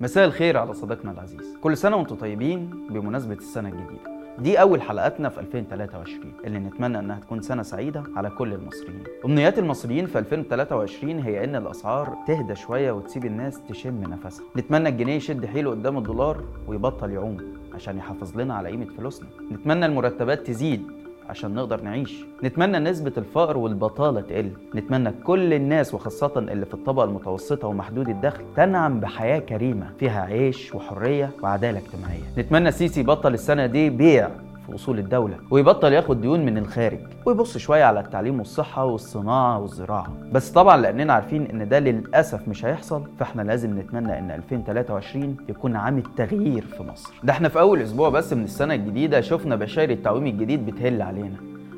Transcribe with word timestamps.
مساء 0.00 0.24
الخير 0.24 0.56
على 0.56 0.74
صديقنا 0.74 1.12
العزيز. 1.12 1.56
كل 1.60 1.76
سنة 1.76 1.96
وأنتم 1.96 2.16
طيبين 2.16 2.70
بمناسبة 2.90 3.34
السنة 3.34 3.68
الجديدة. 3.68 4.20
دي 4.38 4.60
أول 4.60 4.82
حلقاتنا 4.82 5.28
في 5.28 5.40
2023 5.40 6.32
اللي 6.44 6.58
نتمنى 6.58 6.98
إنها 6.98 7.20
تكون 7.20 7.42
سنة 7.42 7.62
سعيدة 7.62 8.02
على 8.16 8.30
كل 8.30 8.52
المصريين. 8.52 9.04
أمنيات 9.24 9.58
المصريين 9.58 10.06
في 10.06 10.18
2023 10.18 11.18
هي 11.18 11.44
إن 11.44 11.56
الأسعار 11.56 12.16
تهدى 12.26 12.54
شوية 12.54 12.92
وتسيب 12.92 13.24
الناس 13.24 13.60
تشم 13.68 14.00
نفسها. 14.00 14.44
نتمنى 14.56 14.88
الجنيه 14.88 15.14
يشد 15.14 15.46
حيله 15.46 15.70
قدام 15.70 15.98
الدولار 15.98 16.44
ويبطل 16.66 17.10
يعوم 17.10 17.36
عشان 17.74 17.98
يحافظ 17.98 18.36
لنا 18.36 18.54
على 18.54 18.68
قيمة 18.68 18.86
فلوسنا. 18.98 19.28
نتمنى 19.52 19.86
المرتبات 19.86 20.46
تزيد 20.46 20.82
عشان 21.30 21.54
نقدر 21.54 21.80
نعيش. 21.80 22.24
نتمنى 22.44 22.78
نسبة 22.78 23.12
الفقر 23.18 23.58
والبطالة 23.58 24.20
تقل. 24.20 24.50
نتمنى 24.74 25.12
كل 25.24 25.54
الناس 25.54 25.94
وخاصة 25.94 26.32
اللي 26.38 26.66
في 26.66 26.74
الطبقة 26.74 27.04
المتوسطة 27.04 27.68
ومحدود 27.68 28.08
الدخل 28.08 28.44
تنعم 28.56 29.00
بحياة 29.00 29.38
كريمة 29.38 29.90
فيها 29.98 30.20
عيش 30.20 30.74
وحرية 30.74 31.30
وعدالة 31.42 31.78
اجتماعية. 31.78 32.22
نتمنى 32.38 32.68
السيسي 32.68 33.00
يبطل 33.00 33.34
السنة 33.34 33.66
دي 33.66 33.90
بيع 33.90 34.30
في 34.70 34.76
اصول 34.76 34.98
الدولة 34.98 35.36
ويبطل 35.50 35.92
ياخد 35.92 36.20
ديون 36.20 36.46
من 36.46 36.58
الخارج 36.58 36.98
ويبص 37.26 37.58
شوية 37.58 37.84
على 37.84 38.00
التعليم 38.00 38.38
والصحة 38.38 38.84
والصناعة 38.84 39.58
والزراعة. 39.58 40.12
بس 40.32 40.50
طبعا 40.50 40.76
لأننا 40.76 41.12
عارفين 41.12 41.46
إن 41.46 41.68
ده 41.68 41.78
للأسف 41.78 42.48
مش 42.48 42.64
هيحصل 42.64 43.02
فإحنا 43.18 43.42
لازم 43.42 43.78
نتمنى 43.78 44.18
إن 44.18 44.30
2023 44.30 45.36
يكون 45.48 45.76
عام 45.76 45.98
التغيير 45.98 46.62
في 46.66 46.82
مصر. 46.82 47.12
ده 47.24 47.32
إحنا 47.32 47.48
في 47.48 47.60
أول 47.60 47.82
أسبوع 47.82 48.08
بس 48.08 48.32
من 48.32 48.44
السنة 48.44 48.74
الجديدة 48.74 49.20
شفنا 49.20 49.56
بشاير 49.56 49.90
التعويم 49.90 50.26
الجديد 50.26 50.66
بتهل 50.66 51.02
علينا 51.02 51.36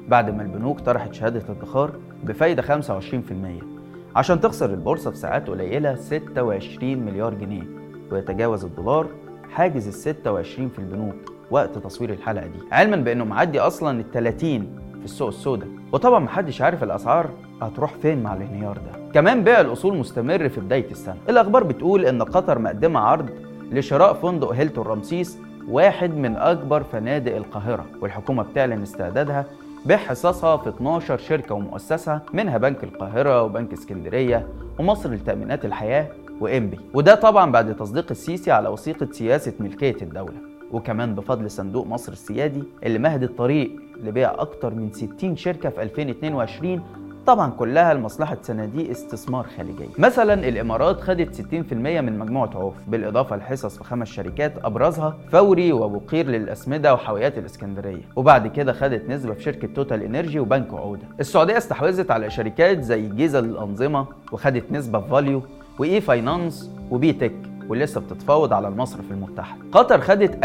بعد 0.08 0.30
ما 0.30 0.42
البنوك 0.42 0.80
طرحت 0.80 1.14
شهادة 1.14 1.42
ادخار 1.48 1.90
بفايدة 2.24 2.62
25% 2.62 3.02
عشان 4.16 4.40
تخسر 4.40 4.70
البورصة 4.70 5.10
في 5.10 5.16
ساعات 5.16 5.48
قليلة 5.50 5.94
26 5.94 6.96
مليار 6.98 7.34
جنيه 7.34 7.62
ويتجاوز 8.12 8.64
الدولار 8.64 9.06
حاجز 9.50 9.86
ال 9.88 9.94
26 9.94 10.68
في 10.68 10.78
البنوك. 10.78 11.14
وقت 11.52 11.78
تصوير 11.78 12.10
الحلقة 12.12 12.46
دي 12.46 12.58
علما 12.72 12.96
بأنه 12.96 13.24
معدي 13.24 13.60
أصلا 13.60 14.00
ال 14.00 14.10
30 14.10 14.78
في 14.98 15.04
السوق 15.04 15.28
السوداء. 15.28 15.68
وطبعا 15.92 16.18
محدش 16.18 16.62
عارف 16.62 16.82
الأسعار 16.82 17.30
هتروح 17.62 17.94
فين 18.02 18.22
مع 18.22 18.34
الانهيار 18.34 18.76
ده. 18.76 19.12
كمان 19.14 19.44
بيع 19.44 19.60
الأصول 19.60 19.96
مستمر 19.96 20.48
في 20.48 20.60
بداية 20.60 20.90
السنة. 20.90 21.16
الأخبار 21.28 21.64
بتقول 21.64 22.04
إن 22.04 22.22
قطر 22.22 22.58
مقدمة 22.58 23.00
عرض 23.00 23.30
لشراء 23.72 24.14
فندق 24.14 24.50
هيلتون 24.52 24.86
رمسيس 24.86 25.38
واحد 25.68 26.14
من 26.16 26.36
أكبر 26.36 26.82
فنادق 26.82 27.36
القاهرة 27.36 27.86
والحكومة 28.00 28.42
بتعلن 28.42 28.82
استعدادها 28.82 29.44
بيع 29.86 29.96
حصصها 29.96 30.56
في 30.56 30.68
12 30.68 31.18
شركة 31.18 31.54
ومؤسسة 31.54 32.20
منها 32.32 32.58
بنك 32.58 32.84
القاهرة 32.84 33.42
وبنك 33.42 33.72
اسكندرية 33.72 34.46
ومصر 34.78 35.10
لتأمينات 35.10 35.64
الحياة 35.64 36.06
وإنبي. 36.40 36.78
وده 36.94 37.14
طبعا 37.14 37.52
بعد 37.52 37.76
تصديق 37.76 38.06
السيسي 38.10 38.50
على 38.50 38.68
وثيقة 38.68 39.08
سياسة 39.12 39.52
ملكية 39.60 39.96
الدولة. 40.02 40.51
وكمان 40.72 41.14
بفضل 41.14 41.50
صندوق 41.50 41.86
مصر 41.86 42.12
السيادي 42.12 42.62
اللي 42.84 42.98
مهد 42.98 43.22
الطريق 43.22 43.70
لبيع 44.04 44.34
أكتر 44.38 44.74
من 44.74 44.92
60 44.92 45.36
شركة 45.36 45.68
في 45.68 45.82
2022 45.82 46.82
طبعا 47.26 47.50
كلها 47.50 47.94
لمصلحة 47.94 48.36
صناديق 48.42 48.90
استثمار 48.90 49.46
خارجية. 49.56 49.86
مثلا 49.98 50.48
الإمارات 50.48 51.00
خدت 51.00 51.34
60% 51.34 51.72
من 51.72 52.18
مجموعة 52.18 52.50
عوف 52.54 52.74
بالإضافة 52.88 53.36
لحصص 53.36 53.78
في 53.78 53.84
خمس 53.84 54.08
شركات 54.08 54.52
أبرزها 54.64 55.16
فوري 55.32 55.72
وأبو 55.72 56.03
قير 56.03 56.26
للأسمدة 56.26 56.94
وحاويات 56.94 57.38
الإسكندرية. 57.38 58.02
وبعد 58.16 58.46
كده 58.46 58.72
خدت 58.72 59.08
نسبة 59.10 59.34
في 59.34 59.42
شركة 59.42 59.68
توتال 59.74 60.02
إنرجي 60.02 60.40
وبنك 60.40 60.74
عودة. 60.74 61.02
السعودية 61.20 61.58
استحوذت 61.58 62.10
على 62.10 62.30
شركات 62.30 62.82
زي 62.82 63.08
جيزة 63.08 63.40
للأنظمة 63.40 64.06
وخدت 64.32 64.72
نسبة 64.72 65.00
في 65.00 65.08
فاليو 65.08 65.42
وإي 65.78 66.00
فاينانس 66.00 66.70
وبي 66.90 67.12
تك. 67.12 67.51
ولسه 67.68 68.00
بتتفاوض 68.00 68.52
على 68.52 68.68
المصرف 68.68 69.10
المتحد. 69.10 69.58
قطر 69.72 70.00
خدت 70.00 70.44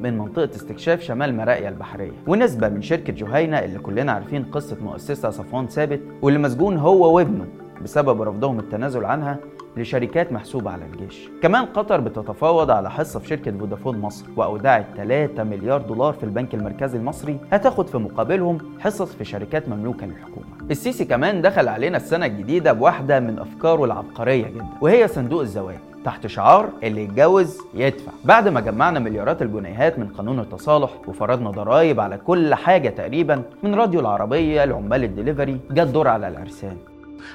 من 0.00 0.18
منطقة 0.18 0.50
استكشاف 0.56 1.00
شمال 1.00 1.36
مراقيا 1.36 1.68
البحرية 1.68 2.12
ونسبة 2.26 2.68
من 2.68 2.82
شركة 2.82 3.12
جهينة 3.12 3.58
اللي 3.58 3.78
كلنا 3.78 4.12
عارفين 4.12 4.44
قصة 4.44 4.76
مؤسسها 4.82 5.30
صفوان 5.30 5.66
ثابت 5.66 6.00
واللي 6.22 6.38
مسجون 6.38 6.76
هو 6.76 7.16
وابنه 7.16 7.46
بسبب 7.82 8.22
رفضهم 8.22 8.58
التنازل 8.58 9.04
عنها 9.04 9.36
لشركات 9.76 10.32
محسوبة 10.32 10.70
على 10.70 10.84
الجيش. 10.84 11.28
كمان 11.42 11.64
قطر 11.64 12.00
بتتفاوض 12.00 12.70
على 12.70 12.90
حصة 12.90 13.20
في 13.20 13.28
شركة 13.28 13.58
فودافون 13.58 13.98
مصر 13.98 14.26
وأودعت 14.36 14.86
3 14.96 15.44
مليار 15.44 15.80
دولار 15.82 16.12
في 16.12 16.24
البنك 16.24 16.54
المركزي 16.54 16.98
المصري 16.98 17.38
هتاخد 17.52 17.86
في 17.88 17.98
مقابلهم 17.98 18.58
حصص 18.80 19.12
في 19.12 19.24
شركات 19.24 19.68
مملوكة 19.68 20.06
للحكومة. 20.06 20.46
السيسي 20.70 21.04
كمان 21.04 21.42
دخل 21.42 21.68
علينا 21.68 21.96
السنة 21.96 22.26
الجديدة 22.26 22.72
بواحدة 22.72 23.20
من 23.20 23.38
أفكاره 23.38 23.84
العبقرية 23.84 24.48
جدا 24.48 24.66
وهي 24.80 25.08
صندوق 25.08 25.40
الزواج. 25.40 25.78
تحت 26.04 26.26
شعار 26.26 26.70
اللي 26.82 27.04
يتجوز 27.04 27.58
يدفع. 27.74 28.12
بعد 28.24 28.48
ما 28.48 28.60
جمعنا 28.60 28.98
مليارات 29.00 29.42
الجنيهات 29.42 29.98
من 29.98 30.08
قانون 30.08 30.40
التصالح 30.40 30.90
وفرضنا 31.08 31.50
ضرائب 31.50 32.00
على 32.00 32.16
كل 32.18 32.54
حاجة 32.54 32.88
تقريبا 32.88 33.42
من 33.62 33.74
راديو 33.74 34.00
العربية 34.00 34.64
لعمال 34.64 35.04
الدليفري 35.04 35.60
جت 35.70 35.80
دور 35.86 36.08
على 36.08 36.28
العرسان. 36.28 36.76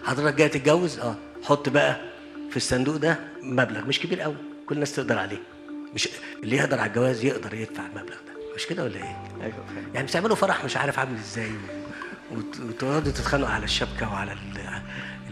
حضرتك 0.04 0.36
جاي 0.38 0.50
تتجوز؟ 0.50 1.00
آه. 1.00 1.16
حط 1.44 1.70
بقى 1.70 1.96
في 2.50 2.58
الصندوق 2.58 2.96
ده 2.96 3.20
مبلغ 3.44 3.86
مش 3.88 4.00
كبير 4.00 4.22
قوي 4.22 4.36
كل 4.70 4.76
الناس 4.76 4.96
تقدر 4.96 5.18
عليه. 5.18 5.40
مش 5.96 6.10
اللي 6.44 6.56
يقدر 6.58 6.80
على 6.80 6.90
الجواز 6.90 7.26
يقدر 7.26 7.54
يدفع 7.54 7.84
المبلغ 7.86 8.16
ده. 8.16 8.54
مش 8.56 8.68
كده 8.68 8.84
ولا 8.84 8.96
إيه؟ 8.96 9.18
أيوه. 9.44 9.56
يعني 9.94 10.08
بتعملوا 10.08 10.36
فرح 10.36 10.66
مش 10.66 10.78
عارف 10.78 11.00
عامل 11.00 11.16
إزاي 11.16 11.52
وتقعدوا 12.70 13.12
تتخانقوا 13.12 13.50
على 13.50 13.64
الشبكة 13.64 14.14
وعلى 14.14 14.32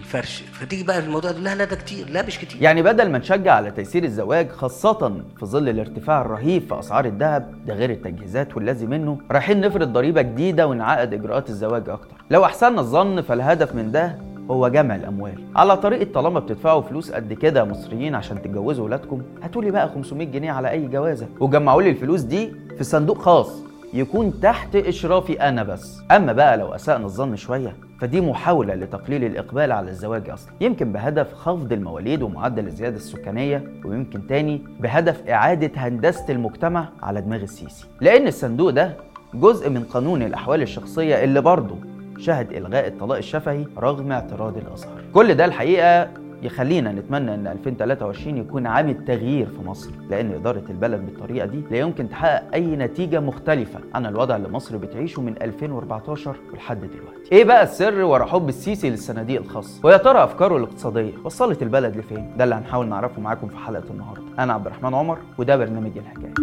الفرش 0.07 0.43
فتيجي 0.53 0.83
بقى 0.83 0.99
الموضوع 0.99 1.31
ده. 1.31 1.39
لا 1.39 1.55
لا 1.55 1.65
ده 1.65 1.75
كتير. 1.75 2.09
لا 2.09 2.25
مش 2.25 2.39
كتير. 2.39 2.61
يعني 2.61 2.81
بدل 2.81 3.09
ما 3.11 3.17
نشجع 3.17 3.53
على 3.53 3.71
تيسير 3.71 4.03
الزواج 4.03 4.49
خاصة 4.49 5.21
في 5.39 5.45
ظل 5.45 5.69
الارتفاع 5.69 6.21
الرهيب 6.21 6.61
في 6.67 6.79
أسعار 6.79 7.05
الذهب 7.05 7.65
ده 7.65 7.73
غير 7.73 7.89
التجهيزات 7.89 8.57
والذي 8.57 8.85
منه 8.85 9.17
رايحين 9.31 9.61
نفرض 9.61 9.93
ضريبة 9.93 10.21
جديدة 10.21 10.67
ونعقد 10.67 11.13
إجراءات 11.13 11.49
الزواج 11.49 11.89
أكتر. 11.89 12.15
لو 12.31 12.45
أحسننا 12.45 12.81
الظن 12.81 13.21
فالهدف 13.21 13.75
من 13.75 13.91
ده 13.91 14.15
هو 14.51 14.67
جمع 14.67 14.95
الأموال. 14.95 15.43
على 15.55 15.77
طريقة 15.77 16.11
طالما 16.13 16.39
بتدفعوا 16.39 16.81
فلوس 16.81 17.11
قد 17.11 17.33
كده 17.33 17.63
مصريين 17.63 18.15
عشان 18.15 18.41
تتجوزوا 18.41 18.85
ولادكم 18.85 19.21
هاتوا 19.43 19.61
لي 19.61 19.71
بقى 19.71 19.89
500 19.89 20.27
جنيه 20.27 20.51
على 20.51 20.69
أي 20.69 20.87
جوازة. 20.87 21.27
وجمعوا 21.39 21.81
لي 21.81 21.89
الفلوس 21.89 22.21
دي 22.21 22.53
في 22.77 22.83
صندوق 22.83 23.17
خاص 23.21 23.51
يكون 23.93 24.39
تحت 24.39 24.75
إشرافي 24.75 25.33
أنا 25.41 25.63
بس. 25.63 25.97
أما 26.11 26.33
بقى 26.33 26.57
لو 26.57 26.75
أسأنا 26.75 27.05
الظن 27.05 27.35
شوية 27.35 27.73
فدي 27.99 28.21
محاولة 28.21 28.75
لتقليل 28.75 29.23
الإقبال 29.23 29.71
على 29.71 29.89
الزواج 29.89 30.29
أصلا. 30.29 30.51
يمكن 30.61 30.91
بهدف 30.91 31.33
خفض 31.33 31.73
المواليد 31.73 32.21
ومعدل 32.21 32.67
الزيادة 32.67 32.95
السكانية 32.95 33.63
ويمكن 33.85 34.27
تاني 34.27 34.61
بهدف 34.79 35.27
إعادة 35.29 35.71
هندسة 35.75 36.25
المجتمع 36.29 36.89
على 37.03 37.21
دماغ 37.21 37.41
السيسي. 37.41 37.85
لأن 38.01 38.27
الصندوق 38.27 38.69
ده 38.69 38.93
جزء 39.33 39.69
من 39.69 39.83
قانون 39.83 40.21
الأحوال 40.21 40.61
الشخصية 40.61 41.23
اللي 41.23 41.41
برضه 41.41 41.75
شهد 42.19 42.53
إلغاء 42.53 42.87
الطلاق 42.87 43.17
الشفهي 43.17 43.65
رغم 43.77 44.11
اعتراض 44.11 44.57
الأزهر. 44.57 45.01
كل 45.13 45.33
ده 45.33 45.45
الحقيقة 45.45 46.07
يخلينا 46.43 46.91
نتمنى 46.91 47.33
إن 47.33 47.47
2023 47.47 48.37
يكون 48.37 48.67
عام 48.67 48.89
التغيير 48.89 49.45
في 49.45 49.67
مصر 49.67 49.89
لأن 50.09 50.31
إدارة 50.31 50.63
البلد 50.69 51.05
بالطريقة 51.05 51.45
دي 51.45 51.61
لا 51.71 51.77
يمكن 51.77 52.09
تحقق 52.09 52.43
أي 52.53 52.75
نتيجة 52.75 53.19
مختلفة 53.19 53.79
عن 53.95 54.05
الوضع 54.05 54.35
اللي 54.35 54.49
مصر 54.49 54.77
بتعيشه 54.77 55.21
من 55.21 55.35
2014 55.41 56.35
ولحد 56.53 56.79
دلوقتي. 56.79 57.31
إيه 57.31 57.43
بقى 57.43 57.63
السر 57.63 58.01
ورا 58.03 58.25
حب 58.25 58.49
السيسي 58.49 58.89
للصناديق 58.89 59.41
الخاصة؟ 59.41 59.79
ويا 59.83 59.97
ترى 59.97 60.23
أفكاره 60.23 60.57
الاقتصادية 60.57 61.11
وصلت 61.23 61.63
البلد 61.63 61.97
لفين؟ 61.97 62.33
ده 62.37 62.43
اللي 62.43 62.55
هنحاول 62.55 62.87
نعرفه 62.89 63.21
معاكم 63.21 63.47
في 63.47 63.57
حلقة 63.57 63.83
النهارده. 63.91 64.23
أنا 64.39 64.53
عبد 64.53 64.65
الرحمن 64.65 64.93
عمر 64.93 65.17
وده 65.37 65.55
برنامج 65.57 65.91
الحكاية. 65.97 66.33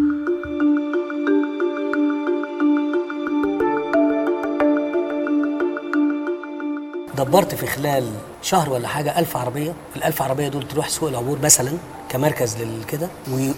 دبرت 7.16 7.54
في 7.54 7.66
خلال 7.66 8.04
شهر 8.42 8.70
ولا 8.70 8.88
حاجة 8.88 9.18
ألف 9.18 9.36
عربية 9.36 9.74
الألف 9.96 10.22
عربية 10.22 10.48
دول 10.48 10.68
تروح 10.68 10.88
سوق 10.88 11.08
العبور 11.08 11.38
مثلا 11.42 11.72
كمركز 12.08 12.56
للكده 12.62 13.08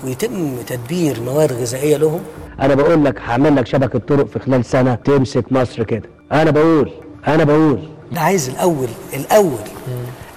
ويتم 0.04 0.62
تدبير 0.62 1.20
مواد 1.20 1.52
غذائية 1.52 1.96
لهم. 1.96 2.20
أنا 2.60 2.74
بقول 2.74 3.04
لك 3.04 3.20
هعمل 3.20 3.56
لك 3.56 3.66
شبكة 3.66 3.98
طرق 3.98 4.26
في 4.26 4.38
خلال 4.38 4.64
سنة 4.64 4.94
تمسك 4.94 5.52
مصر 5.52 5.82
كده. 5.82 6.08
أنا 6.32 6.50
بقول 6.50 6.92
أنا 7.26 7.44
بقول. 7.44 7.88
ده 8.12 8.20
عايز 8.20 8.48
الأول 8.48 8.88
الأول 9.14 9.58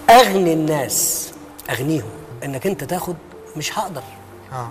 أغني 0.10 0.54
الناس 0.54 1.30
أغنيهم 1.70 2.10
إنك 2.46 2.68
أنت 2.68 2.84
تاخد 2.84 3.16
مش 3.58 3.80
هقدر. 3.80 4.04
آه. 4.54 4.70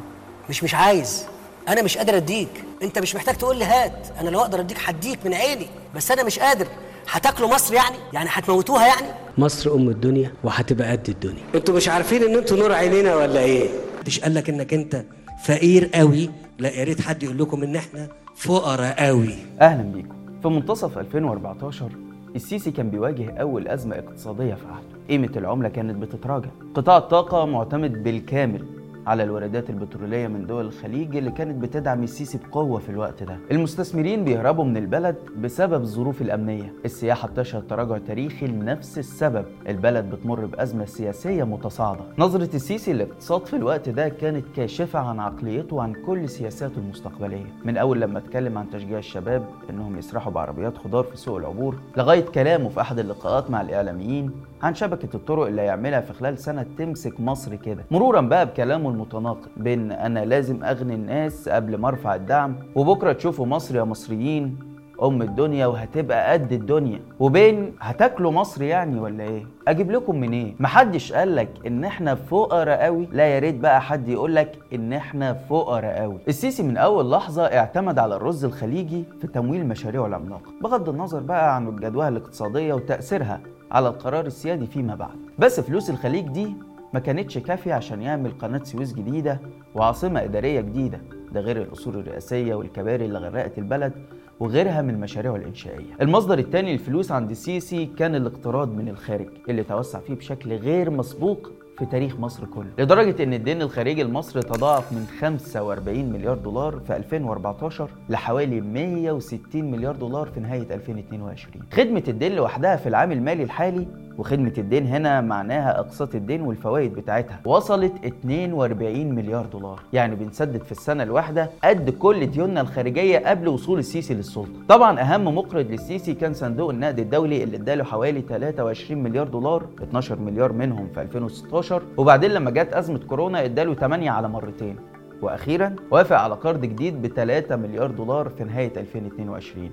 مش 0.49 0.65
مش 0.65 0.75
عايز. 0.75 1.25
أنا 1.69 1.83
مش 1.83 1.99
قادر 1.99 2.17
أديك. 2.17 2.65
أنت 2.83 2.99
مش 2.99 3.15
محتاج 3.15 3.35
تقول 3.37 3.56
لي 3.56 3.65
هات. 3.65 4.06
أنا 4.21 4.31
لو 4.31 4.41
أقدر 4.41 4.61
أديك 4.61 4.79
هديك 4.85 5.19
من 5.27 5.35
عيني 5.35 5.67
بس 5.95 6.11
أنا 6.11 6.23
مش 6.23 6.39
قادر. 6.39 6.67
هتاكلوا 7.11 7.55
مصر 7.55 7.75
يعني؟ 7.75 7.97
يعني 8.13 8.29
هتموتوها 8.33 8.87
يعني؟ 8.87 9.07
مصر 9.39 9.75
أم 9.75 9.89
الدنيا 9.89 10.33
وهتبقى 10.45 10.91
قد 10.93 11.09
الدنيا. 11.09 11.43
أنتوا 11.55 11.77
مش 11.77 11.89
عارفين 11.89 12.23
إن 12.23 12.35
أنتوا 12.37 12.57
نور 12.57 12.73
عينينا 12.73 13.17
ولا 13.17 13.41
إيه؟ 13.41 13.69
مش 14.07 14.21
قال 14.21 14.35
لك 14.35 14.51
إنك 14.51 14.75
أنت 14.75 15.05
فقير 15.45 15.91
قوي؟ 15.95 16.31
لا 16.59 16.69
يا 16.71 16.85
ريت 16.85 17.01
حد 17.01 17.23
يقول 17.23 17.39
لكم 17.39 17.63
إن 17.63 17.77
إحنا 17.77 18.09
فقراء 18.37 19.07
قوي. 19.07 19.35
أهلا 19.61 19.83
بيكم. 19.83 20.15
في 20.43 20.49
منتصف 20.49 20.99
2014 20.99 21.89
السيسي 22.37 22.71
كان 22.71 22.91
بيواجه 22.91 23.31
أول 23.41 23.69
أزمة 23.69 23.97
اقتصادية 23.99 24.55
في 24.55 24.67
عهده. 24.67 24.99
قيمة 25.09 25.31
العملة 25.37 25.69
كانت 25.69 25.97
بتتراجع. 25.97 26.49
قطاع 26.75 26.97
الطاقة 26.97 27.45
معتمد 27.47 28.03
بالكامل. 28.03 28.65
على 29.09 29.23
الواردات 29.25 29.71
البترولية 29.71 30.27
من 30.29 30.47
دول 30.47 30.67
الخليج 30.67 31.17
اللي 31.17 31.31
كانت 31.31 31.63
بتدعم 31.63 32.03
السيسي 32.03 32.39
بقوة 32.39 32.79
في 32.79 32.89
الوقت 32.89 33.23
ده. 33.23 33.39
المستثمرين 33.51 34.25
بيهربوا 34.25 34.65
من 34.65 34.77
البلد 34.77 35.17
بسبب 35.43 35.83
الظروف 35.83 36.23
الأمنية. 36.23 36.73
السياحة 36.85 37.29
بتشهد 37.29 37.67
تراجع 37.67 37.99
تاريخي 37.99 38.47
لنفس 38.47 38.99
السبب. 38.99 39.45
البلد 39.69 40.11
بتمر 40.11 40.45
بأزمة 40.47 40.85
سياسية 40.85 41.45
متصاعدة. 41.45 42.01
نظرة 42.19 42.57
السيسي 42.57 42.93
للاقتصاد 42.93 43.47
في 43.47 43.57
الوقت 43.57 43.89
ده 43.89 44.09
كانت 44.09 44.45
كاشفة 44.57 44.99
عن 44.99 45.21
عقليته 45.21 45.77
وعن 45.77 45.93
كل 46.07 46.29
سياساته 46.29 46.79
المستقبلية. 46.79 47.47
من 47.65 47.77
أول 47.77 48.01
لما 48.01 48.19
اتكلم 48.19 48.59
عن 48.59 48.71
تشجيع 48.71 48.99
الشباب 48.99 49.45
إنهم 49.71 49.99
يسرحوا 49.99 50.33
بعربيات 50.33 50.79
خضار 50.79 51.05
في 51.05 51.17
سوق 51.17 51.37
العبور 51.37 51.77
لغاية 51.97 52.25
كلامه 52.25 52.69
في 52.69 52.81
أحد 52.81 52.99
اللقاءات 52.99 53.51
مع 53.51 53.61
الإعلاميين 53.61 54.31
عن 54.63 54.75
شبكة 54.75 55.17
الطرق 55.17 55.47
اللي 55.47 55.63
هيعملها 55.63 56.01
في 56.01 56.13
خلال 56.13 56.39
سنة 56.39 56.67
تمسك 56.79 57.21
مصر 57.21 57.55
كده. 57.55 57.85
مرورا 57.91 58.21
بقى 58.21 58.47
بكلامه 58.47 58.91
المتناقض 58.91 59.49
بين 59.57 59.93
أنا 59.93 60.25
لازم 60.25 60.65
أغني 60.65 60.95
الناس 60.95 61.49
قبل 61.49 61.77
ما 61.77 61.89
أرفع 61.89 62.15
الدعم 62.15 62.57
وبكرة 62.75 63.13
تشوفوا 63.13 63.47
مصر 63.47 63.77
يا 63.77 63.85
مصريين 63.85 64.59
أم 65.03 65.23
الدنيا 65.23 65.67
وهتبقى 65.67 66.33
قد 66.33 66.53
الدنيا 66.53 67.00
وبين 67.21 67.73
هتاكلوا 67.81 68.33
مصر 68.33 68.62
يعني 68.62 69.00
ولا 69.00 69.25
إيه؟ 69.25 69.47
أجيب 69.69 69.91
لكم 69.91 70.21
منين؟ 70.21 70.47
إيه؟ 70.47 70.55
محدش 70.61 71.12
قالك 71.12 71.49
إن 71.67 71.85
إحنا 71.85 72.15
فقراء 72.15 72.85
قوي 72.85 73.09
لا 73.12 73.27
يا 73.27 73.39
ريت 73.39 73.55
بقى 73.55 73.83
حد 73.83 74.09
يقولك 74.09 74.59
إن 74.75 74.93
إحنا 74.93 75.33
فقراء 75.35 76.00
قوي 76.00 76.19
السيسي 76.29 76.62
من 76.62 76.77
أول 76.77 77.11
لحظة 77.11 77.43
اعتمد 77.43 77.99
على 77.99 78.17
الرز 78.17 78.45
الخليجي 78.45 79.05
في 79.21 79.27
تمويل 79.27 79.67
مشاريعه 79.67 80.06
العملاقة 80.06 80.53
بغض 80.62 80.89
النظر 80.89 81.21
بقى 81.21 81.56
عن 81.56 81.69
الجدوى 81.69 82.09
الاقتصادية 82.09 82.75
وتأثيرها 82.75 83.41
على 83.73 83.89
القرار 83.89 84.27
السيادي 84.27 84.67
فيما 84.67 84.95
بعد 84.95 85.17
بس 85.39 85.61
فلوس 85.61 85.91
الخليج 85.91 86.29
دي 86.29 86.55
ما 86.95 87.00
كانتش 87.00 87.39
كافية 87.39 87.75
عشان 87.75 88.03
يعمل 88.03 88.31
قناة 88.31 88.65
سويس 88.65 88.95
جديدة 88.95 89.41
وعاصمة 89.75 90.25
إدارية 90.25 90.61
جديدة 90.61 91.00
ده 91.33 91.41
غير 91.41 91.62
الأصول 91.62 91.97
الرئاسية 91.97 92.55
والكباري 92.55 93.05
اللي 93.05 93.19
غرقت 93.19 93.59
البلد 93.59 93.93
وغيرها 94.40 94.82
من 94.82 95.00
مشاريعه 95.00 95.37
الإنشائية. 95.37 95.94
المصدر 96.00 96.38
الثاني 96.38 96.73
للفلوس 96.73 97.12
عند 97.12 97.31
السيسي 97.31 97.87
كان 97.87 98.14
الاقتراض 98.14 98.75
من 98.76 98.88
الخارج 98.88 99.26
اللي 99.49 99.62
توسع 99.62 100.00
فيه 100.00 100.14
بشكل 100.14 100.52
غير 100.52 100.90
مسبوق 100.90 101.50
في 101.79 101.87
تاريخ 101.87 102.20
مصر 102.20 102.44
كله. 102.44 102.67
لدرجة 102.79 103.23
إن 103.23 103.35
الدين 103.35 103.62
الخارجي 103.62 104.02
لمصر 104.02 104.43
تضاعف 104.43 104.93
من 104.93 105.06
45 105.20 106.12
مليار 106.12 106.37
دولار 106.37 106.81
في 106.87 106.96
2014 106.96 107.90
لحوالي 108.08 108.61
160 108.61 109.70
مليار 109.70 109.96
دولار 109.96 110.26
في 110.35 110.40
نهاية 110.40 110.75
2022 110.75 111.62
خدمة 111.73 112.02
الدين 112.08 112.32
لوحدها 112.32 112.76
في 112.76 112.88
العام 112.88 113.12
المالي 113.12 113.43
الحالي 113.43 113.87
وخدمة 114.19 114.53
الدين 114.59 114.87
هنا 114.87 115.20
معناها 115.20 115.81
أقساط 115.81 116.15
الدين 116.15 116.41
والفوائد 116.43 116.94
بتاعتها. 116.94 117.41
وصلت 117.44 117.93
42 118.05 119.15
مليار 119.15 119.47
دولار. 119.47 119.81
يعني 119.93 120.15
بنسدد 120.17 120.62
في 120.62 120.73
السنة 120.73 121.03
الواحدة 121.03 121.50
قد 121.65 121.91
كل 121.91 122.26
ديوننا 122.26 122.61
الخارجية 122.61 123.19
قبل 123.19 123.49
وصول 123.49 123.79
السيسي 123.79 124.15
للسلطة. 124.15 124.50
طبعا 124.69 125.00
أهم 125.00 125.38
مقرض 125.38 125.70
للسيسي 125.70 126.15
كان 126.15 126.35
صندوق 126.35 126.70
النقد 126.70 126.99
الدولي 126.99 127.43
اللي 127.44 127.56
اداله 127.56 127.85
حوالي 127.85 128.20
23 128.20 129.03
مليار 129.03 129.29
دولار 129.29 129.67
12 129.82 130.19
مليار 130.19 130.53
منهم 130.53 130.88
في 130.94 131.03
2016 131.03 131.82
وبعدين 131.97 132.31
لما 132.31 132.50
جت 132.50 132.73
أزمة 132.73 132.99
كورونا 132.99 133.44
اداله 133.44 133.75
8 133.75 134.11
على 134.11 134.29
مرتين. 134.29 134.76
وأخيرا 135.23 135.76
وافق 135.91 136.17
على 136.17 136.35
قرض 136.35 136.61
جديد 136.61 137.03
ب 137.03 137.06
3 137.06 137.56
مليار 137.56 137.91
دولار 137.91 138.29
في 138.29 138.44
نهاية 138.44 138.73
2022 138.76 139.71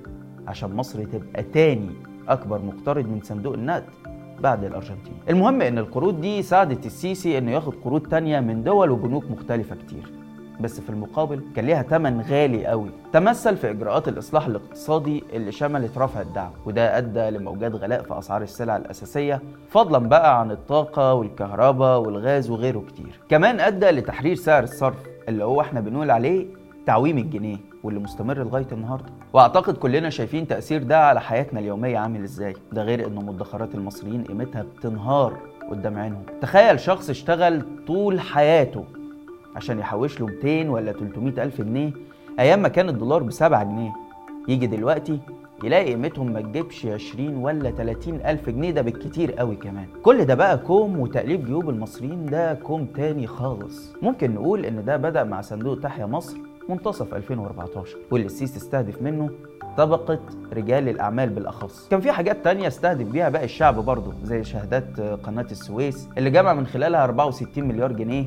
عشان 0.48 0.76
مصر 0.76 1.04
تبقى 1.04 1.44
تاني 1.44 1.90
أكبر 2.30 2.62
مقترض 2.62 3.06
من 3.06 3.20
صندوق 3.24 3.54
النقد. 3.54 3.84
بعد 4.40 4.64
الأرجنتين. 4.64 5.14
المهم 5.30 5.62
إن 5.62 5.78
القروض 5.78 6.22
دي 6.22 6.42
ساعدت 6.42 6.86
السيسي 6.86 7.38
إنه 7.38 7.52
ياخد 7.52 7.74
قروض 7.84 8.02
تانية 8.08 8.40
من 8.40 8.64
دول 8.64 8.92
وبنوك 8.92 9.32
مختلفة 9.32 9.76
كتير. 9.76 10.12
بس 10.60 10.80
في 10.82 10.90
المقابل 10.90 11.42
كان 11.56 11.66
ليها 11.66 11.82
ثمن 11.82 12.22
غالي 12.22 12.66
قوي. 12.66 12.90
تمثل 13.14 13.58
في 13.58 13.70
إجراءات 13.72 14.08
الإصلاح 14.08 14.46
الاقتصادي 14.48 15.24
اللي 15.34 15.52
شملت 15.52 15.98
رفع 15.98 16.22
الدعم 16.22 16.52
وده 16.66 16.98
أدى 16.98 17.30
لموجات 17.30 17.76
غلاء 17.76 18.04
في 18.04 18.20
أسعار 18.20 18.42
السلع 18.42 18.78
الأساسية 18.78 19.42
فضلا 19.70 19.98
بقى 20.10 20.40
عن 20.40 20.52
الطاقة 20.52 21.14
والكهرباء 21.14 22.00
والغاز 22.00 22.50
وغيره 22.50 22.84
كتير. 22.88 23.20
كمان 23.30 23.60
أدى 23.60 23.86
لتحرير 23.86 24.36
سعر 24.36 24.64
الصرف 24.64 24.98
اللي 25.30 25.44
هو 25.44 25.62
إحنا 25.62 25.80
بنقول 25.80 26.12
عليه 26.12 26.46
تعويم 26.86 27.18
الجنيه. 27.18 27.58
واللي 27.86 28.00
مستمر 28.00 28.38
لغاية 28.44 28.68
النهارده. 28.72 29.06
وأعتقد 29.34 29.78
كلنا 29.78 30.10
شايفين 30.10 30.48
تأثير 30.48 30.84
ده 30.84 31.00
على 31.08 31.22
حياتنا 31.22 31.60
اليومية 31.60 31.98
عامل 31.98 32.24
إزاي. 32.24 32.54
ده 32.72 32.84
غير 32.84 33.08
ان 33.08 33.16
مدخرات 33.16 33.76
المصريين 33.76 34.24
قيمتها 34.24 34.64
بتنهار 34.64 35.38
قدام 35.72 35.98
عينهم. 35.98 36.24
تخيل 36.42 36.80
شخص 36.80 37.10
اشتغل 37.10 37.66
طول 37.88 38.20
حياته 38.20 38.84
عشان 39.56 39.80
يحوش 39.80 40.20
له 40.22 40.26
200 40.26 40.70
ولا 40.70 40.92
300 40.92 41.44
ألف 41.44 41.62
جنيه 41.62 41.92
أيام 42.40 42.62
ما 42.62 42.68
كان 42.68 42.90
الدولار 42.90 43.24
ب 43.24 43.32
7 43.32 43.64
جنيه. 43.64 43.92
يجي 44.48 44.68
دلوقتي 44.68 45.20
يلاقي 45.64 45.86
قيمتهم 45.86 46.34
ما 46.34 46.42
تجيبش 46.42 46.86
20 46.86 47.36
ولا 47.38 47.72
30 47.72 48.16
ألف 48.26 48.50
جنيه 48.50 48.72
ده 48.72 48.82
بالكتير 48.82 49.32
قوي 49.32 49.56
كمان. 49.56 49.88
كل 50.04 50.26
ده 50.26 50.36
بقى 50.36 50.58
كوم 50.58 51.00
وتقليب 51.00 51.46
جيوب 51.46 51.70
المصريين 51.70 52.26
ده 52.26 52.54
كوم 52.54 52.86
تاني 52.86 53.28
خالص. 53.28 53.94
ممكن 54.02 54.36
نقول 54.36 54.66
إن 54.66 54.86
ده 54.86 54.98
بدأ 54.98 55.24
مع 55.24 55.42
صندوق 55.42 55.80
تحيا 55.80 56.06
مصر 56.06 56.38
منتصف 56.70 57.14
2014 57.14 57.98
واللي 58.12 58.26
السيسي 58.26 58.58
استهدف 58.58 59.02
منه 59.02 59.30
طبقة 59.78 60.20
رجال 60.54 60.90
الأعمال 60.90 61.30
بالأخص. 61.30 61.88
كان 61.88 62.02
في 62.02 62.12
حاجات 62.12 62.44
تانية 62.44 62.68
استهدف 62.68 63.08
بيها 63.08 63.30
باقي 63.30 63.46
الشعب 63.46 63.76
برضه 63.80 64.14
زي 64.24 64.44
شهادات 64.44 65.00
قناة 65.00 65.48
السويس 65.52 66.10
اللي 66.18 66.30
جمع 66.30 66.54
من 66.54 66.68
خلالها 66.68 67.04
64 67.04 67.64
مليار 67.68 67.92
جنيه 67.92 68.26